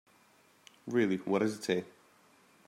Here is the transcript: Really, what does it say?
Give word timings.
Really, 0.87 1.17
what 1.17 1.43
does 1.43 1.59
it 1.59 1.63
say? 1.63 1.83